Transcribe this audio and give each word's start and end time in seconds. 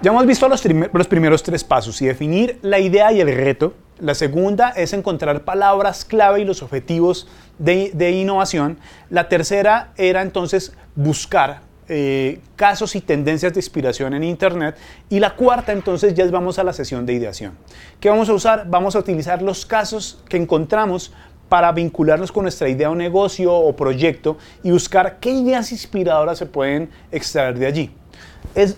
Ya 0.00 0.12
hemos 0.12 0.26
visto 0.26 0.48
los, 0.48 0.62
primeros 1.08 1.42
tres 1.42 1.64
pasos 1.64 2.00
y 2.02 2.06
definir 2.06 2.60
la 2.62 2.78
idea 2.78 3.10
y 3.10 3.20
el 3.20 3.34
reto. 3.34 3.74
La 3.98 4.14
segunda 4.14 4.70
es 4.70 4.92
encontrar 4.92 5.42
palabras 5.42 6.04
clave 6.04 6.40
y 6.40 6.44
los 6.44 6.62
objetivos 6.62 7.26
de, 7.58 8.10
innovación. 8.12 8.78
La 9.10 9.28
tercera 9.28 9.92
era 9.96 10.22
entonces 10.22 10.72
buscar 10.94 11.62
eh, 11.88 12.40
casos 12.54 12.94
y 12.94 13.00
tendencias 13.00 13.52
de 13.54 13.58
inspiración 13.58 14.14
en 14.14 14.22
Internet. 14.22 14.76
Y 15.08 15.18
la 15.18 15.34
cuarta, 15.34 15.72
entonces, 15.72 16.14
ya 16.14 16.24
vamos 16.30 16.60
a 16.60 16.62
la 16.62 16.72
sesión 16.72 17.04
de 17.04 17.14
ideación. 17.14 17.58
¿Qué 17.98 18.08
vamos 18.08 18.28
a 18.28 18.34
usar? 18.34 18.68
Vamos 18.70 18.94
a 18.94 19.00
utilizar 19.00 19.42
los 19.42 19.66
casos 19.66 20.22
que 20.28 20.36
encontramos 20.36 21.12
para 21.48 21.72
vincularnos 21.72 22.30
con 22.30 22.44
nuestra 22.44 22.68
idea 22.68 22.88
o 22.88 22.94
negocio 22.94 23.52
o 23.52 23.74
proyecto 23.74 24.38
y 24.62 24.70
buscar 24.70 25.18
qué 25.18 25.30
ideas 25.30 25.72
inspiradoras 25.72 26.38
se 26.38 26.46
pueden 26.46 26.88
extraer 27.10 27.58
de 27.58 27.66
allí. 27.66 27.90
Es 28.54 28.76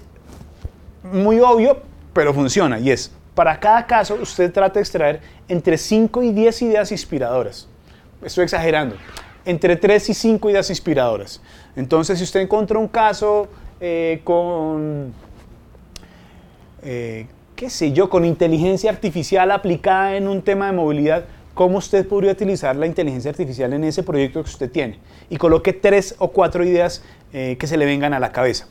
muy 1.02 1.40
obvio, 1.40 1.78
pero 2.12 2.34
funciona 2.34 2.78
y 2.78 2.90
es, 2.90 3.12
para 3.34 3.58
cada 3.58 3.86
caso 3.86 4.18
usted 4.20 4.52
trata 4.52 4.74
de 4.74 4.80
extraer 4.80 5.20
entre 5.48 5.78
5 5.78 6.22
y 6.22 6.32
10 6.32 6.62
ideas 6.62 6.92
inspiradoras. 6.92 7.68
Estoy 8.22 8.44
exagerando 8.44 8.96
entre 9.44 9.76
3 9.76 10.10
y 10.10 10.14
5 10.14 10.50
ideas 10.50 10.70
inspiradoras. 10.70 11.40
Entonces, 11.76 12.18
si 12.18 12.24
usted 12.24 12.40
encuentra 12.40 12.78
un 12.78 12.88
caso 12.88 13.48
eh, 13.80 14.20
con, 14.24 15.14
eh, 16.82 17.26
qué 17.56 17.70
sé 17.70 17.92
yo, 17.92 18.10
con 18.10 18.24
inteligencia 18.24 18.90
artificial 18.90 19.50
aplicada 19.50 20.16
en 20.16 20.28
un 20.28 20.42
tema 20.42 20.66
de 20.66 20.72
movilidad, 20.72 21.24
¿cómo 21.54 21.78
usted 21.78 22.06
podría 22.06 22.32
utilizar 22.32 22.76
la 22.76 22.86
inteligencia 22.86 23.30
artificial 23.30 23.72
en 23.72 23.84
ese 23.84 24.02
proyecto 24.02 24.42
que 24.42 24.50
usted 24.50 24.70
tiene? 24.70 24.98
Y 25.30 25.36
coloque 25.36 25.72
tres 25.72 26.14
o 26.18 26.28
cuatro 26.28 26.64
ideas 26.64 27.02
eh, 27.32 27.56
que 27.58 27.66
se 27.66 27.76
le 27.76 27.86
vengan 27.86 28.12
a 28.12 28.20
la 28.20 28.32
cabeza. 28.32 28.66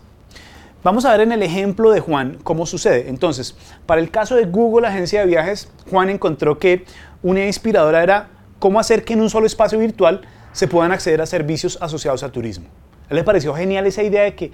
Vamos 0.82 1.04
a 1.04 1.12
ver 1.12 1.22
en 1.22 1.34
el 1.34 1.44
ejemplo 1.44 1.92
de 1.92 2.00
Juan 2.00 2.38
cómo 2.42 2.66
sucede. 2.66 3.10
Entonces, 3.10 3.56
para 3.86 4.00
el 4.00 4.10
caso 4.12 4.38
de 4.38 4.46
Google 4.46 4.88
Agencia 4.88 5.20
de 5.20 5.28
Viajes, 5.28 5.70
Juan 5.90 6.10
encontró 6.10 6.58
que 6.58 6.86
una 7.22 7.46
inspiradora 7.46 8.02
era 8.02 8.30
cómo 8.60 8.80
hacer 8.80 9.04
que 9.04 9.12
en 9.14 9.22
un 9.22 9.30
solo 9.30 9.46
espacio 9.46 9.78
virtual 9.78 10.22
se 10.54 10.70
puedan 10.70 10.94
acceder 10.94 11.20
a 11.22 11.26
servicios 11.26 11.78
asociados 11.82 12.24
al 12.24 12.32
turismo. 12.32 12.68
A 13.08 13.10
él 13.10 13.18
le 13.18 13.24
pareció 13.26 13.54
genial 13.54 13.88
esa 13.88 14.04
idea 14.04 14.24
de 14.24 14.36
que 14.36 14.52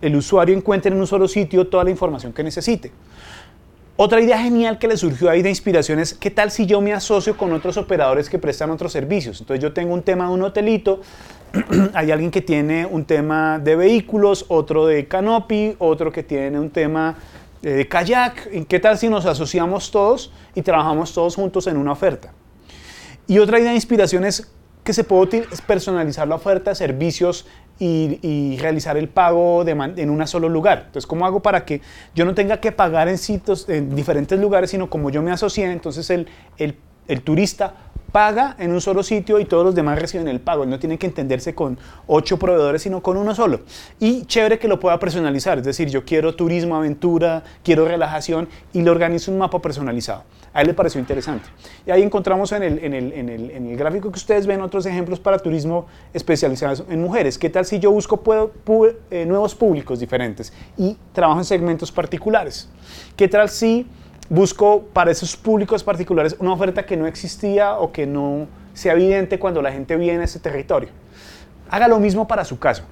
el 0.00 0.16
usuario 0.16 0.56
encuentre 0.56 0.90
en 0.90 0.98
un 0.98 1.06
solo 1.06 1.28
sitio 1.28 1.66
toda 1.66 1.84
la 1.84 1.90
información 1.90 2.32
que 2.32 2.42
necesite. 2.42 2.90
Otra 3.96 4.22
idea 4.22 4.38
genial 4.38 4.78
que 4.78 4.88
le 4.88 4.96
surgió 4.96 5.28
ahí 5.28 5.42
de 5.42 5.50
inspiración 5.50 5.98
es, 5.98 6.14
¿qué 6.14 6.30
tal 6.30 6.50
si 6.50 6.64
yo 6.64 6.80
me 6.80 6.94
asocio 6.94 7.36
con 7.36 7.52
otros 7.52 7.76
operadores 7.76 8.30
que 8.30 8.38
prestan 8.38 8.70
otros 8.70 8.90
servicios? 8.90 9.40
Entonces 9.40 9.62
yo 9.62 9.74
tengo 9.74 9.92
un 9.92 10.02
tema 10.02 10.28
de 10.28 10.32
un 10.32 10.42
hotelito, 10.42 11.02
hay 11.94 12.10
alguien 12.10 12.30
que 12.30 12.40
tiene 12.40 12.86
un 12.86 13.04
tema 13.04 13.58
de 13.58 13.76
vehículos, 13.76 14.46
otro 14.48 14.86
de 14.86 15.06
canopy, 15.06 15.76
otro 15.78 16.12
que 16.12 16.22
tiene 16.22 16.58
un 16.58 16.70
tema 16.70 17.16
eh, 17.62 17.70
de 17.70 17.88
kayak. 17.88 18.66
¿Qué 18.66 18.80
tal 18.80 18.98
si 18.98 19.08
nos 19.08 19.26
asociamos 19.26 19.90
todos 19.90 20.32
y 20.54 20.62
trabajamos 20.62 21.12
todos 21.12 21.36
juntos 21.36 21.66
en 21.66 21.76
una 21.76 21.92
oferta? 21.92 22.32
Y 23.26 23.38
otra 23.38 23.58
idea 23.58 23.70
de 23.70 23.76
inspiración 23.76 24.24
es 24.24 24.50
que 24.82 24.92
se 24.92 25.04
puede 25.04 25.44
personalizar 25.66 26.26
la 26.26 26.34
oferta 26.34 26.70
de 26.70 26.74
servicios 26.74 27.46
y, 27.78 28.58
realizar 28.60 28.96
el 28.96 29.08
pago 29.08 29.64
en 29.66 30.10
un 30.10 30.26
solo 30.26 30.48
lugar. 30.48 30.84
Entonces, 30.86 31.06
¿cómo 31.06 31.26
hago 31.26 31.40
para 31.40 31.64
que 31.64 31.80
yo 32.14 32.24
no 32.24 32.34
tenga 32.34 32.60
que 32.60 32.70
pagar 32.70 33.08
en 33.08 33.18
sitios, 33.18 33.68
en 33.68 33.94
diferentes 33.96 34.38
lugares, 34.38 34.70
sino 34.70 34.88
como 34.88 35.10
yo 35.10 35.20
me 35.20 35.32
asocié, 35.32 35.70
entonces 35.70 36.08
el, 36.10 36.28
el, 36.58 36.76
el 37.08 37.22
turista 37.22 37.74
paga 38.12 38.56
en 38.58 38.70
un 38.70 38.80
solo 38.80 39.02
sitio 39.02 39.40
y 39.40 39.46
todos 39.46 39.64
los 39.64 39.74
demás 39.74 39.98
reciben 39.98 40.28
el 40.28 40.38
pago. 40.38 40.66
No 40.66 40.78
tienen 40.78 40.98
que 40.98 41.06
entenderse 41.06 41.54
con 41.54 41.78
ocho 42.06 42.38
proveedores, 42.38 42.82
sino 42.82 43.02
con 43.02 43.16
uno 43.16 43.34
solo. 43.34 43.60
Y 43.98 44.26
chévere 44.26 44.58
que 44.58 44.68
lo 44.68 44.78
pueda 44.78 44.98
personalizar, 44.98 45.58
es 45.58 45.64
decir, 45.64 45.88
yo 45.88 46.04
quiero 46.04 46.36
turismo, 46.36 46.76
aventura, 46.76 47.42
quiero 47.64 47.86
relajación 47.86 48.48
y 48.72 48.82
le 48.82 48.90
organizo 48.90 49.32
un 49.32 49.38
mapa 49.38 49.60
personalizado. 49.60 50.24
A 50.52 50.60
él 50.60 50.66
le 50.66 50.74
pareció 50.74 51.00
interesante. 51.00 51.48
Y 51.86 51.90
ahí 51.90 52.02
encontramos 52.02 52.52
en 52.52 52.62
el, 52.62 53.76
gráfico 53.78 54.12
que 54.12 54.18
ustedes 54.18 54.46
ven 54.46 54.60
otros 54.60 54.84
ejemplos 54.84 55.18
para 55.18 55.38
turismo 55.38 55.86
especializados 56.12 56.84
en 56.90 57.00
mujeres. 57.00 57.38
¿Qué 57.38 57.48
tal 57.48 57.64
si 57.64 57.78
yo 57.78 57.90
busco 57.90 58.22
eh, 59.10 59.24
nuevos 59.24 59.54
públicos 59.54 59.98
diferentes 59.98 60.52
y 60.76 60.98
trabajo 61.14 61.40
en 61.40 61.46
segmentos 61.46 61.90
particulares? 61.90 62.68
¿Qué 63.16 63.28
tal 63.28 63.48
si 63.48 63.86
busco 64.32 64.84
para 64.94 65.10
esos 65.10 65.36
públicos 65.36 65.84
particulares 65.84 66.34
una 66.38 66.54
oferta 66.54 66.86
que 66.86 66.96
no 66.96 67.06
existía 67.06 67.76
o 67.76 67.92
que 67.92 68.06
no 68.06 68.46
sea 68.72 68.94
evidente 68.94 69.38
cuando 69.38 69.60
la 69.60 69.70
gente 69.70 69.94
viene 69.96 70.22
a 70.22 70.24
ese 70.24 70.40
territorio. 70.40 70.88
Haga 71.68 71.86
lo 71.86 71.98
mismo 71.98 72.26
para 72.26 72.42
su 72.46 72.58
caso. 72.58 72.82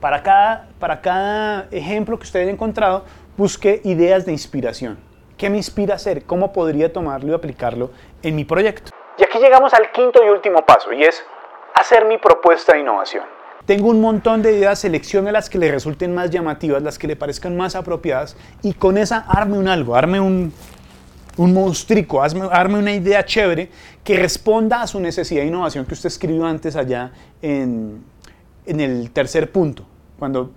Para 0.00 0.22
cada, 0.22 0.70
para 0.78 1.02
cada 1.02 1.68
ejemplo 1.70 2.18
que 2.18 2.22
usted 2.22 2.40
haya 2.40 2.50
encontrado, 2.50 3.04
busque 3.36 3.82
ideas 3.84 4.24
de 4.24 4.32
inspiración. 4.32 4.98
¿Qué 5.36 5.50
me 5.50 5.58
inspira 5.58 5.92
a 5.92 5.96
hacer? 5.96 6.24
¿Cómo 6.24 6.50
podría 6.50 6.90
tomarlo 6.90 7.32
y 7.32 7.34
aplicarlo 7.34 7.90
en 8.22 8.34
mi 8.34 8.46
proyecto? 8.46 8.90
Y 9.18 9.24
aquí 9.24 9.38
llegamos 9.38 9.74
al 9.74 9.92
quinto 9.92 10.24
y 10.24 10.30
último 10.30 10.64
paso, 10.64 10.94
y 10.94 11.02
es 11.02 11.22
hacer 11.74 12.06
mi 12.06 12.16
propuesta 12.16 12.72
de 12.72 12.80
innovación. 12.80 13.37
Tengo 13.68 13.90
un 13.90 14.00
montón 14.00 14.40
de 14.40 14.56
ideas, 14.56 14.78
seleccione 14.78 15.30
las 15.30 15.50
que 15.50 15.58
le 15.58 15.70
resulten 15.70 16.14
más 16.14 16.30
llamativas, 16.30 16.82
las 16.82 16.98
que 16.98 17.06
le 17.06 17.16
parezcan 17.16 17.54
más 17.54 17.74
apropiadas 17.74 18.34
y 18.62 18.72
con 18.72 18.96
esa 18.96 19.18
arme 19.18 19.58
un 19.58 19.68
algo, 19.68 19.94
arme 19.94 20.18
un, 20.18 20.54
un 21.36 21.52
monstruico, 21.52 22.22
arme, 22.22 22.78
una 22.78 22.94
idea 22.94 23.26
chévere 23.26 23.68
que 24.02 24.16
responda 24.16 24.80
a 24.80 24.86
su 24.86 24.98
necesidad 25.00 25.42
de 25.42 25.48
innovación 25.48 25.84
que 25.84 25.92
usted 25.92 26.06
escribió 26.06 26.46
antes 26.46 26.76
allá 26.76 27.12
en, 27.42 28.02
en 28.64 28.80
el 28.80 29.10
tercer 29.10 29.52
punto, 29.52 29.84
cuando 30.18 30.50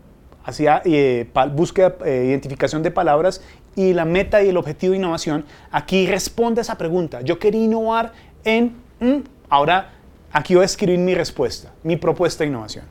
hacía 0.45 0.81
eh, 0.85 1.29
búsqueda, 1.53 1.97
eh, 2.05 2.27
identificación 2.29 2.81
de 2.81 2.91
palabras 2.91 3.43
y 3.75 3.91
la 3.91 4.05
meta 4.05 4.41
y 4.41 4.47
el 4.47 4.55
objetivo 4.55 4.91
de 4.91 4.99
innovación, 4.99 5.43
aquí 5.69 6.07
responde 6.07 6.61
a 6.61 6.63
esa 6.63 6.77
pregunta. 6.77 7.19
Yo 7.23 7.39
quería 7.39 7.61
innovar 7.61 8.13
en, 8.45 8.77
mm, 9.01 9.17
ahora 9.49 10.00
Aquí 10.33 10.55
voy 10.55 10.63
a 10.63 10.65
escribir 10.65 10.99
mi 10.99 11.13
respuesta, 11.13 11.71
mi 11.83 11.97
propuesta 11.97 12.43
de 12.43 12.49
innovación. 12.49 12.85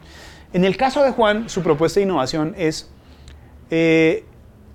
En 0.52 0.64
el 0.64 0.76
caso 0.76 1.02
de 1.02 1.10
Juan, 1.12 1.48
su 1.48 1.62
propuesta 1.62 2.00
de 2.00 2.04
innovación 2.04 2.54
es, 2.58 2.90
eh, 3.70 4.24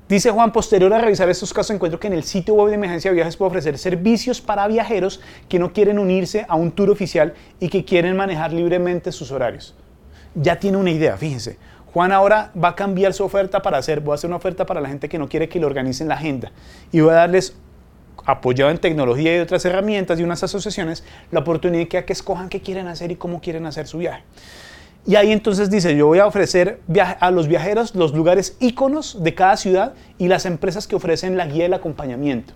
dice 0.09 0.31
Juan, 0.31 0.51
posterior 0.51 0.91
a 0.93 0.99
revisar 0.99 1.29
estos 1.29 1.53
casos, 1.53 1.75
encuentro 1.75 1.99
que 1.99 2.07
en 2.07 2.13
el 2.13 2.23
sitio 2.23 2.55
web 2.55 2.69
de 2.69 2.75
emergencia 2.75 3.11
de 3.11 3.15
viajes 3.15 3.37
puede 3.37 3.49
ofrecer 3.49 3.77
servicios 3.77 4.41
para 4.41 4.67
viajeros 4.67 5.21
que 5.47 5.59
no 5.59 5.73
quieren 5.73 5.99
unirse 5.99 6.45
a 6.47 6.55
un 6.55 6.71
tour 6.71 6.89
oficial 6.89 7.33
y 7.59 7.69
que 7.69 7.85
quieren 7.85 8.15
manejar 8.15 8.51
libremente 8.51 9.11
sus 9.11 9.31
horarios. 9.31 9.75
Ya 10.33 10.59
tiene 10.59 10.77
una 10.77 10.91
idea, 10.91 11.17
fíjense. 11.17 11.57
Juan 11.93 12.11
ahora 12.11 12.51
va 12.61 12.69
a 12.69 12.75
cambiar 12.75 13.13
su 13.13 13.23
oferta 13.23 13.61
para 13.61 13.77
hacer, 13.77 14.01
voy 14.01 14.13
a 14.13 14.15
hacer 14.15 14.29
una 14.29 14.37
oferta 14.37 14.65
para 14.65 14.81
la 14.81 14.89
gente 14.89 15.07
que 15.07 15.17
no 15.17 15.29
quiere 15.29 15.47
que 15.47 15.59
le 15.59 15.65
organicen 15.65 16.07
la 16.07 16.15
agenda 16.15 16.51
y 16.91 16.99
voy 16.99 17.11
a 17.11 17.13
darles 17.13 17.55
apoyado 18.25 18.71
en 18.71 18.77
tecnología 18.77 19.35
y 19.35 19.39
otras 19.39 19.63
herramientas 19.65 20.19
y 20.19 20.23
unas 20.23 20.43
asociaciones, 20.43 21.03
la 21.31 21.41
oportunidad 21.41 21.87
que, 21.87 22.13
escojan 22.13 22.49
qué 22.49 22.61
quieren 22.61 22.87
hacer 22.87 23.11
y 23.11 23.15
cómo 23.15 23.39
quieren 23.39 23.65
hacer 23.65 23.87
su 23.87 23.99
viaje. 23.99 24.23
Y 25.07 25.15
ahí 25.15 25.31
entonces 25.31 25.69
dice, 25.69 25.95
yo 25.95 26.07
voy 26.07 26.17
a 26.17 26.25
ofrecer 26.25 26.79
a 27.19 27.29
los 27.29 27.47
viajeros 27.47 27.93
los 27.93 28.13
lugares 28.13 28.57
íconos 28.59 29.23
de 29.23 29.35
cada 29.35 29.55
ciudad 29.55 29.93
y 30.17 30.27
las 30.27 30.47
empresas 30.47 30.87
que 30.87 30.95
ofrecen 30.95 31.37
la 31.37 31.45
guía 31.45 31.63
y 31.63 31.67
el 31.67 31.73
acompañamiento. 31.75 32.53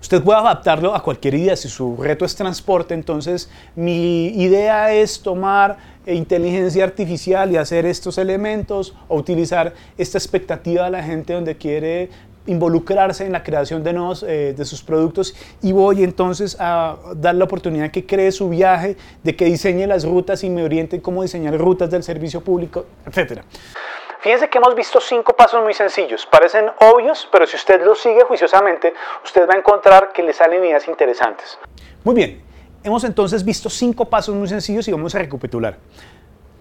Usted 0.00 0.20
puede 0.22 0.40
adaptarlo 0.40 0.96
a 0.96 1.02
cualquier 1.02 1.34
idea. 1.34 1.56
Si 1.56 1.68
su 1.68 1.96
reto 1.96 2.24
es 2.24 2.34
transporte, 2.34 2.92
entonces 2.92 3.48
mi 3.76 4.26
idea 4.28 4.92
es 4.92 5.22
tomar 5.22 5.78
inteligencia 6.06 6.82
artificial 6.82 7.52
y 7.52 7.56
hacer 7.56 7.86
estos 7.86 8.18
elementos 8.18 8.94
o 9.06 9.16
utilizar 9.16 9.74
esta 9.96 10.18
expectativa 10.18 10.86
de 10.86 10.90
la 10.90 11.04
gente 11.04 11.32
donde 11.34 11.56
quiere 11.56 12.10
involucrarse 12.46 13.24
en 13.24 13.32
la 13.32 13.42
creación 13.42 13.84
de, 13.84 13.92
nuevos, 13.92 14.22
eh, 14.22 14.54
de 14.56 14.64
sus 14.64 14.82
productos 14.82 15.34
y 15.62 15.72
voy 15.72 16.02
entonces 16.02 16.56
a 16.58 16.96
dar 17.16 17.34
la 17.34 17.44
oportunidad 17.44 17.90
que 17.90 18.04
cree 18.04 18.32
su 18.32 18.48
viaje, 18.48 18.96
de 19.22 19.36
que 19.36 19.44
diseñe 19.44 19.86
las 19.86 20.04
rutas 20.04 20.42
y 20.44 20.50
me 20.50 20.64
oriente 20.64 20.96
en 20.96 21.02
cómo 21.02 21.22
diseñar 21.22 21.56
rutas 21.56 21.90
del 21.90 22.02
servicio 22.02 22.40
público, 22.40 22.86
etc. 23.06 23.42
Fíjense 24.20 24.48
que 24.48 24.58
hemos 24.58 24.74
visto 24.74 25.00
cinco 25.00 25.34
pasos 25.34 25.62
muy 25.62 25.74
sencillos. 25.74 26.26
Parecen 26.26 26.66
obvios, 26.78 27.28
pero 27.32 27.46
si 27.46 27.56
usted 27.56 27.84
los 27.84 28.00
sigue 28.00 28.22
juiciosamente, 28.22 28.94
usted 29.24 29.48
va 29.48 29.54
a 29.54 29.58
encontrar 29.58 30.12
que 30.12 30.22
le 30.22 30.32
salen 30.32 30.64
ideas 30.64 30.86
interesantes. 30.86 31.58
Muy 32.04 32.14
bien, 32.14 32.42
hemos 32.84 33.02
entonces 33.04 33.44
visto 33.44 33.68
cinco 33.68 34.04
pasos 34.04 34.34
muy 34.34 34.48
sencillos 34.48 34.86
y 34.86 34.92
vamos 34.92 35.14
a 35.14 35.18
recapitular. 35.18 35.76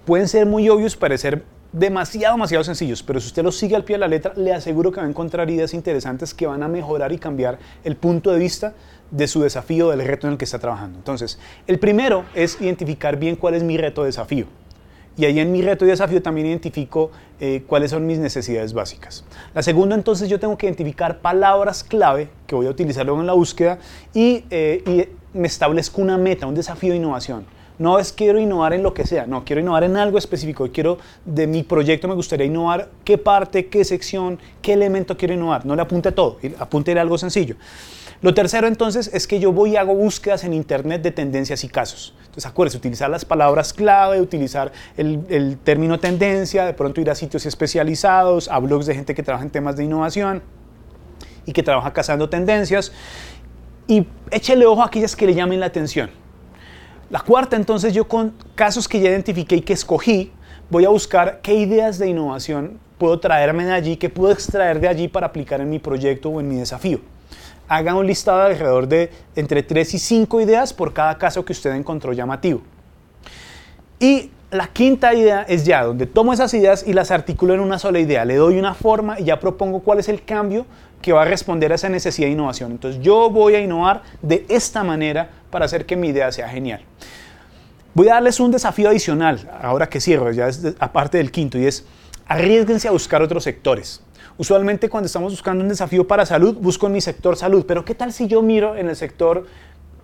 Pueden 0.06 0.28
ser 0.28 0.48
muy 0.48 0.70
obvios, 0.70 0.96
parecer 0.96 1.44
demasiado, 1.74 2.36
demasiado 2.36 2.64
sencillos, 2.64 3.02
pero 3.04 3.20
si 3.20 3.28
usted 3.28 3.44
los 3.44 3.58
sigue 3.58 3.76
al 3.76 3.84
pie 3.84 3.96
de 3.96 4.00
la 4.00 4.08
letra, 4.08 4.34
le 4.36 4.54
aseguro 4.54 4.92
que 4.92 5.00
va 5.00 5.06
a 5.06 5.10
encontrar 5.10 5.50
ideas 5.50 5.74
interesantes 5.74 6.34
que 6.34 6.48
van 6.48 6.64
a 6.64 6.68
mejorar 6.68 7.12
y 7.12 7.18
cambiar 7.18 7.60
el 7.84 7.96
punto 7.96 8.32
de 8.32 8.40
vista 8.40 8.74
de 9.10 9.28
su 9.28 9.42
desafío, 9.42 9.90
del 9.90 10.06
reto 10.06 10.28
en 10.28 10.34
el 10.34 10.38
que 10.38 10.46
está 10.46 10.60
trabajando. 10.60 10.98
Entonces, 10.98 11.40
el 11.68 11.80
primero 11.80 12.26
es 12.34 12.60
identificar 12.62 13.18
bien 13.18 13.36
cuál 13.36 13.56
es 13.56 13.64
mi 13.64 13.78
reto 13.78 14.02
de 14.02 14.08
desafío. 14.08 14.46
Y 15.18 15.26
ahí 15.26 15.40
en 15.40 15.52
mi 15.52 15.62
reto 15.62 15.86
y 15.86 15.90
desafío 15.90 16.22
también 16.22 16.48
identifico 16.48 17.12
eh, 17.40 17.64
cuáles 17.68 17.92
son 17.92 18.08
mis 18.08 18.18
necesidades 18.18 18.72
básicas. 18.72 19.26
La 19.54 19.62
segunda, 19.62 19.94
entonces, 19.96 20.30
yo 20.30 20.40
tengo 20.40 20.58
que 20.58 20.68
identificar 20.68 21.20
palabras 21.20 21.84
clave 21.84 22.30
que 22.48 22.56
voy 22.56 22.68
a 22.68 22.70
utilizar 22.70 23.06
luego 23.06 23.20
en 23.20 23.28
la 23.28 23.34
búsqueda 23.34 23.78
y, 24.14 24.46
eh, 24.50 25.10
y 25.34 25.38
me 25.38 25.48
establezco 25.48 26.02
una 26.02 26.18
meta, 26.18 26.48
un 26.48 26.56
desafío 26.56 26.92
de 26.92 26.98
innovación 26.98 27.46
No 27.80 28.00
es 28.00 28.12
quiero 28.12 28.40
innovar 28.40 28.74
en 28.74 28.84
lo 28.84 28.94
que 28.94 29.06
sea, 29.06 29.26
no, 29.26 29.44
quiero 29.44 29.62
innovar 29.62 29.84
en 29.84 29.98
algo 29.98 30.18
específico. 30.18 30.70
Quiero, 30.72 30.98
de 31.26 31.48
mi 31.48 31.64
proyecto 31.64 32.08
me 32.08 32.16
gustaría 32.16 32.46
innovar 32.46 32.90
qué 33.04 33.18
parte, 33.18 33.68
qué 33.68 33.84
sección, 33.84 34.40
qué 34.62 34.74
elemento 34.74 35.18
quiero 35.18 35.34
innovar. 35.34 35.66
No 35.66 35.76
le 35.76 35.82
apunte 35.82 36.10
a 36.10 36.16
todo, 36.16 36.38
apunte 36.60 36.98
a 36.98 37.02
algo 37.02 37.18
sencillo. 37.18 37.56
Lo 38.22 38.36
tercero 38.36 38.68
entonces 38.68 39.10
es 39.14 39.26
que 39.26 39.40
yo 39.40 39.52
voy 39.52 39.72
y 39.72 39.78
hago 39.78 39.96
búsquedas 39.96 40.44
en 40.44 40.54
internet 40.54 41.02
de 41.02 41.12
tendencias 41.12 41.64
y 41.64 41.70
casos. 41.70 42.14
Entonces 42.20 42.46
acuérdense, 42.46 42.78
utilizar 42.78 43.10
las 43.10 43.26
palabras 43.26 43.74
clave, 43.74 44.22
utilizar 44.22 44.72
el, 44.96 45.22
el 45.30 45.58
término 45.58 46.00
tendencia, 46.00 46.66
de 46.66 46.74
pronto 46.74 47.02
ir 47.02 47.10
a 47.10 47.16
sitios 47.16 47.48
especializados, 47.48 48.48
a 48.48 48.60
blogs 48.60 48.86
de 48.86 48.94
gente 48.94 49.16
que 49.16 49.24
trabaja 49.24 49.44
en 49.44 49.50
temas 49.50 49.76
de 49.76 49.86
innovación 49.86 50.44
y 51.48 51.54
que 51.54 51.64
trabaja 51.64 51.92
cazando 51.94 52.30
tendencias 52.30 52.92
y 53.88 54.08
échele 54.30 54.66
ojo 54.66 54.82
a 54.82 54.86
aquellas 54.86 55.16
que 55.16 55.26
le 55.26 55.34
llamen 55.34 55.60
la 55.60 55.66
atención. 55.66 56.10
La 57.12 57.20
cuarta, 57.20 57.56
entonces, 57.56 57.94
yo 57.94 58.08
con 58.08 58.34
casos 58.56 58.88
que 58.88 59.00
ya 59.00 59.10
identifiqué 59.10 59.58
y 59.58 59.62
que 59.62 59.74
escogí, 59.74 60.32
voy 60.70 60.86
a 60.86 60.90
buscar 60.90 61.42
qué 61.44 61.54
ideas 61.54 62.00
de 62.00 62.08
innovación 62.08 62.80
puedo 62.98 63.20
traerme 63.20 63.66
de 63.66 63.74
allí, 63.74 63.98
qué 63.98 64.10
puedo 64.10 64.32
extraer 64.32 64.80
de 64.80 64.88
allí 64.88 65.08
para 65.08 65.28
aplicar 65.28 65.62
en 65.62 65.70
mi 65.70 65.78
proyecto 65.78 66.30
o 66.30 66.40
en 66.40 66.48
mi 66.48 66.56
desafío 66.56 67.02
haga 67.72 67.96
un 67.96 68.06
listado 68.06 68.42
alrededor 68.42 68.86
de 68.86 69.10
entre 69.34 69.64
3 69.64 69.94
y 69.94 69.98
5 69.98 70.42
ideas 70.42 70.74
por 70.74 70.92
cada 70.92 71.18
caso 71.18 71.46
que 71.46 71.54
usted 71.54 71.74
encontró 71.74 72.12
llamativo. 72.12 72.62
Y 73.98 74.30
la 74.52 74.68
quinta 74.68 75.14
idea 75.14 75.44
es 75.44 75.64
ya 75.64 75.86
donde 75.86 76.06
tomo 76.06 76.34
esas 76.34 76.54
ideas 76.54 76.86
y 76.86 76.92
las 76.92 77.12
articulo 77.12 77.54
en 77.54 77.62
una 77.62 77.80
sola 77.80 78.00
idea, 78.00 78.26
le 78.26 78.36
doy 78.36 78.60
una 78.60 78.74
forma 78.74 79.22
y 79.22 79.24
ya 79.24 79.40
propongo 79.40 79.80
cuál 79.80 80.00
es 80.00 80.10
el 80.10 80.26
cambio 80.26 80.66
que 81.02 81.14
va 81.14 81.22
a 81.22 81.26
responder 81.26 81.72
a 81.72 81.76
esa 81.76 81.88
necesidad 81.88 82.28
de 82.28 82.34
innovación. 82.34 82.72
Entonces 82.72 83.02
yo 83.02 83.30
voy 83.30 83.56
a 83.56 83.62
innovar 83.62 84.02
de 84.22 84.46
esta 84.50 84.84
manera 84.84 85.30
para 85.52 85.66
hacer 85.66 85.86
que 85.86 85.96
mi 85.96 86.08
idea 86.08 86.32
sea 86.32 86.50
genial. 86.50 86.82
Voy 87.94 88.08
a 88.08 88.14
darles 88.14 88.40
un 88.40 88.52
desafío 88.52 88.90
adicional, 88.90 89.50
ahora 89.62 89.90
que 89.90 90.00
cierro, 90.00 90.32
ya 90.32 90.48
es 90.48 90.66
aparte 90.80 91.18
del 91.18 91.32
quinto, 91.32 91.58
y 91.58 91.66
es 91.66 91.86
arriesguense 92.26 92.88
a 92.88 92.92
buscar 92.92 93.22
otros 93.22 93.44
sectores. 93.44 94.02
Usualmente 94.38 94.90
cuando 94.90 95.08
estamos 95.08 95.34
buscando 95.34 95.62
un 95.62 95.70
desafío 95.70 96.08
para 96.08 96.26
salud, 96.26 96.56
busco 96.56 96.88
en 96.88 96.94
mi 96.94 97.02
sector 97.02 97.36
salud, 97.36 97.66
pero 97.68 97.84
¿qué 97.84 97.94
tal 97.94 98.14
si 98.14 98.28
yo 98.28 98.42
miro 98.42 98.78
en 98.78 98.88
el 98.88 98.96
sector 98.96 99.46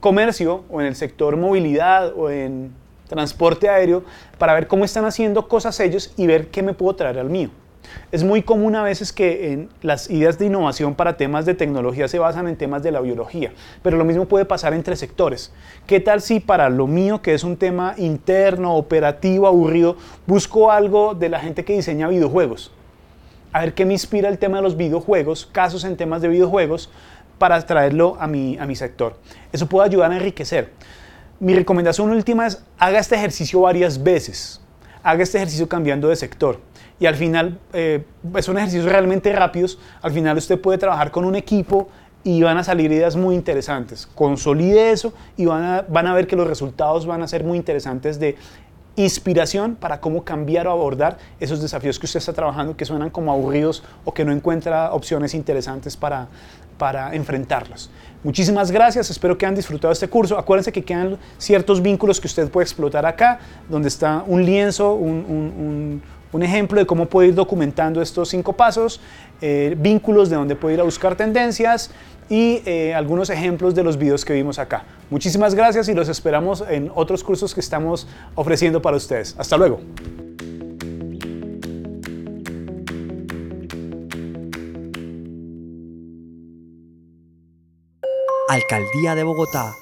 comercio 0.02 0.66
o 0.70 0.82
en 0.82 0.88
el 0.88 0.96
sector 0.96 1.38
movilidad 1.38 2.14
o 2.16 2.30
en 2.30 2.74
transporte 3.08 3.70
aéreo 3.70 4.04
para 4.38 4.54
ver 4.54 4.68
cómo 4.68 4.84
están 4.84 5.06
haciendo 5.06 5.48
cosas 5.48 5.80
ellos 5.80 6.14
y 6.18 6.28
ver 6.28 6.50
qué 6.50 6.62
me 6.62 6.74
puedo 6.74 6.96
traer 6.96 7.20
al 7.20 7.30
mío? 7.30 7.50
Es 8.12 8.24
muy 8.24 8.42
común 8.42 8.76
a 8.76 8.84
veces 8.84 9.12
que 9.12 9.52
en 9.52 9.70
las 9.82 10.10
ideas 10.10 10.38
de 10.40 10.46
innovación 10.46 10.96
para 10.96 11.18
temas 11.18 11.46
de 11.46 11.54
tecnología 11.54 12.08
se 12.08 12.20
basan 12.20 12.48
en 12.48 12.56
temas 12.56 12.84
de 12.84 12.92
la 12.92 13.02
biología, 13.02 13.54
pero 13.84 13.98
lo 13.98 14.06
mismo 14.06 14.26
puede 14.26 14.46
pasar 14.46 14.74
entre 14.74 14.96
sectores. 14.96 15.52
¿Qué 15.86 16.00
tal 16.00 16.22
si 16.22 16.40
para 16.40 16.70
lo 16.70 16.88
mío, 16.88 17.22
que 17.22 17.34
es 17.34 17.44
un 17.44 17.58
tema 17.58 17.96
interno, 17.98 18.76
operativo, 18.76 19.48
aburrido, 19.48 19.98
busco 20.26 20.72
algo 20.72 21.14
de 21.14 21.30
la 21.30 21.40
gente 21.40 21.66
que 21.66 21.74
diseña 21.74 22.08
videojuegos? 22.08 22.72
a 23.58 23.62
ver 23.62 23.74
qué 23.74 23.86
me 23.86 23.94
inspira 23.94 24.30
el 24.30 24.38
tema 24.38 24.58
de 24.58 24.64
los 24.64 24.78
videojuegos, 24.78 25.48
casos 25.52 25.84
en 25.84 25.98
temas 25.98 26.22
de 26.22 26.28
videojuegos, 26.28 26.90
para 27.38 27.60
traerlo 27.66 28.16
a 28.20 28.28
mi, 28.28 28.58
a 28.60 28.66
mi 28.66 28.76
sector. 28.76 29.18
Eso 29.52 29.68
puede 29.68 29.88
ayudar 29.88 30.12
a 30.12 30.16
enriquecer. 30.16 30.72
Mi 31.40 31.54
recomendación 31.54 32.10
última 32.10 32.48
es 32.48 32.64
haga 32.78 33.00
este 33.00 33.16
ejercicio 33.16 33.62
varias 33.62 34.02
veces. 34.02 34.62
Haga 35.02 35.24
este 35.24 35.38
ejercicio 35.38 35.68
cambiando 35.68 36.08
de 36.08 36.16
sector. 36.16 36.60
Y 37.00 37.06
al 37.06 37.16
final, 37.16 37.60
eh, 37.74 38.04
son 38.42 38.58
ejercicios 38.58 38.86
realmente 38.86 39.32
rápidos. 39.34 39.78
Al 40.02 40.12
final 40.12 40.38
usted 40.38 40.60
puede 40.60 40.78
trabajar 40.78 41.12
con 41.12 41.26
un 41.26 41.36
equipo 41.36 41.90
y 42.24 42.42
van 42.42 42.58
a 42.58 42.64
salir 42.64 42.92
ideas 42.92 43.16
muy 43.16 43.36
interesantes. 43.36 44.08
Consolide 44.16 44.92
eso 44.92 45.14
y 45.38 45.46
van 45.46 45.64
a, 45.64 45.86
van 45.88 46.08
a 46.08 46.14
ver 46.14 46.28
que 46.28 46.36
los 46.36 46.48
resultados 46.48 47.06
van 47.06 47.22
a 47.22 47.28
ser 47.28 47.44
muy 47.44 47.58
interesantes 47.58 48.20
de 48.20 48.36
inspiración 48.98 49.76
para 49.76 50.02
cómo 50.02 50.24
cambiar 50.24 50.68
o 50.68 50.72
abordar 50.72 51.18
esos 51.40 51.62
desafíos 51.62 52.00
que 52.00 52.08
usted 52.08 52.18
está 52.18 52.34
trabajando 52.34 52.76
que 52.76 52.84
suenan 52.84 53.12
como 53.12 53.32
aburridos 53.32 53.84
o 54.04 54.14
que 54.14 54.26
no 54.26 54.32
encuentra 54.32 54.92
opciones 54.92 55.36
interesantes 55.36 55.96
para, 55.96 56.28
para 56.78 57.14
enfrentarlos. 57.16 57.92
Muchísimas 58.24 58.72
gracias, 58.72 59.10
espero 59.12 59.38
que 59.38 59.46
hayan 59.46 59.56
disfrutado 59.56 59.94
este 59.94 60.08
curso. 60.08 60.38
Acuérdense 60.38 60.72
que 60.72 60.84
quedan 60.84 61.18
ciertos 61.38 61.82
vínculos 61.82 62.20
que 62.20 62.28
usted 62.28 62.50
puede 62.50 62.64
explotar 62.64 63.06
acá, 63.06 63.40
donde 63.70 63.88
está 63.88 64.24
un 64.26 64.44
lienzo, 64.44 64.96
un, 64.96 65.26
un, 65.30 66.02
ejemplo 66.44 66.80
de 66.80 66.86
cómo 66.86 67.08
puede 67.08 67.30
ir 67.30 67.36
documentando 67.36 68.02
estos 68.02 68.30
cinco 68.30 68.54
pasos, 68.54 69.00
eh, 69.42 69.76
vínculos 69.78 70.30
de 70.30 70.36
donde 70.36 70.56
puede 70.56 70.76
ir 70.76 70.82
a 70.82 70.84
buscar 70.84 71.16
tendencias, 71.16 71.92
y 72.30 72.62
eh, 72.66 72.94
algunos 72.94 73.30
ejemplos 73.30 73.74
de 73.76 73.84
los 73.84 73.98
videos 73.98 74.26
que 74.26 74.34
vimos 74.34 74.60
acá. 74.60 74.84
Muchísimas 75.10 75.56
gracias 75.56 75.88
y 75.88 75.94
los 75.94 76.10
esperamos 76.10 76.64
en 76.68 76.92
otros 76.94 77.24
cursos 77.24 77.54
que 77.54 77.62
estamos 77.62 78.08
ofreciendo 78.36 78.82
para 78.82 78.98
ustedes. 78.98 79.36
Hasta 79.38 79.58
luego. 79.58 79.80
Alcaldía 88.50 89.14
de 89.16 89.24
Bogotá 89.24 89.76